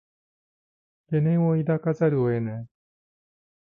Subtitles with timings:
[1.11, 2.67] 懸念を抱かざるを得ない